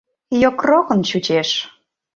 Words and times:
Йокрокын 0.41 0.99
чучеш! 1.09 1.49